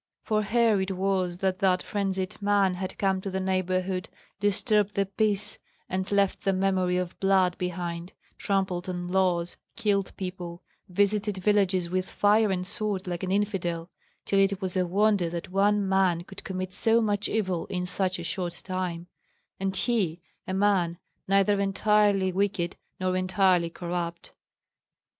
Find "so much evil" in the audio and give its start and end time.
16.73-17.67